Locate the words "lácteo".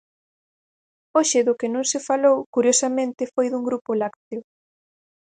4.01-4.41